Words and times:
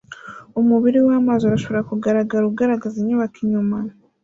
umubiri 0.59 0.99
wamazi 1.07 1.43
urashobora 1.45 1.87
kugaragara 1.89 2.43
ugaragaza 2.51 2.95
inyubako 2.99 3.37
inyuma 3.45 3.77